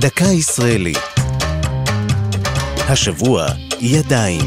[0.00, 0.98] דקה ישראלית.
[2.88, 3.46] השבוע
[3.80, 4.40] ידיים.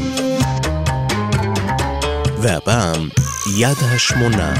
[2.38, 3.08] והפעם
[3.58, 4.54] יד השמונה.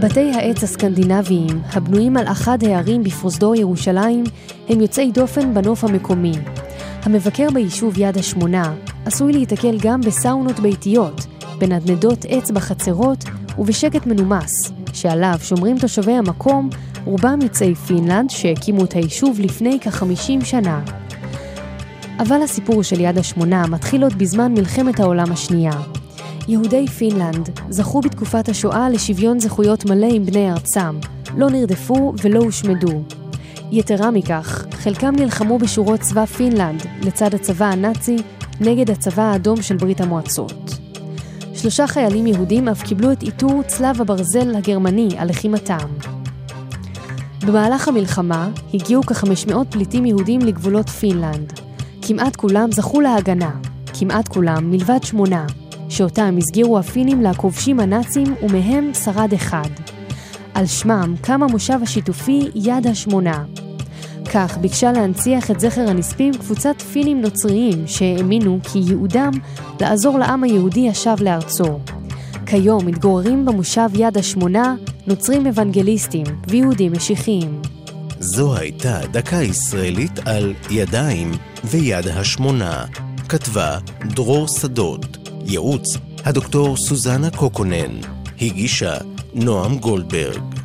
[0.00, 4.24] בתי העץ הסקנדינביים, הבנויים על אחד הערים בפרוזדור ירושלים,
[4.68, 6.34] הם יוצאי דופן בנוף המקומי.
[7.02, 11.26] המבקר ביישוב יד השמונה עשוי להיתקל גם בסאונות ביתיות,
[11.58, 13.24] בנדנדות עץ בחצרות
[13.58, 16.70] ובשקט מנומס, שעליו שומרים תושבי המקום,
[17.04, 20.80] רובם יוצאי פינלנד שהקימו את היישוב לפני כ-50 שנה.
[22.18, 25.72] אבל הסיפור של יד השמונה מתחיל עוד בזמן מלחמת העולם השנייה.
[26.48, 30.98] יהודי פינלנד זכו בתקופת השואה לשוויון זכויות מלא עם בני ארצם,
[31.36, 33.02] לא נרדפו ולא הושמדו.
[33.72, 38.16] יתרה מכך, חלקם נלחמו בשורות צבא פינלנד לצד הצבא הנאצי
[38.60, 40.78] נגד הצבא האדום של ברית המועצות.
[41.54, 46.13] שלושה חיילים יהודים אף קיבלו את עיטור צלב הברזל הגרמני על לחימתם.
[47.46, 51.60] במהלך המלחמה הגיעו כ-500 פליטים יהודים לגבולות פינלנד.
[52.02, 53.50] כמעט כולם זכו להגנה,
[53.98, 55.46] כמעט כולם מלבד שמונה,
[55.88, 59.68] שאותם הסגירו הפינים לכובשים הנאצים ומהם שרד אחד.
[60.54, 63.44] על שמם קם המושב השיתופי יד השמונה.
[64.32, 69.30] כך ביקשה להנציח את זכר הנספים קבוצת פינים נוצריים שהאמינו כי ייעודם
[69.80, 71.78] לעזור לעם היהודי השב לארצו.
[72.46, 74.74] כיום מתגוררים במושב יד השמונה
[75.06, 77.62] נוצרים אוונגליסטים ויהודים משיחיים.
[78.18, 81.32] זו הייתה דקה ישראלית על ידיים
[81.64, 82.84] ויד השמונה.
[83.28, 83.78] כתבה
[84.14, 85.28] דרור שדות.
[85.46, 88.00] ייעוץ הדוקטור סוזנה קוקונן.
[88.40, 88.94] הגישה
[89.34, 90.63] נועם גולדברג.